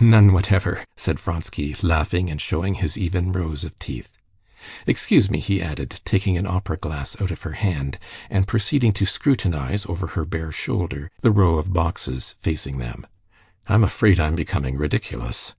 [0.00, 4.16] "None whatever," said Vronsky, laughing and showing his even rows of teeth.
[4.86, 7.98] "Excuse me," he added, taking an opera glass out of her hand,
[8.30, 13.04] and proceeding to scrutinize, over her bare shoulder, the row of boxes facing them.
[13.66, 15.54] "I'm afraid I'm becoming ridiculous."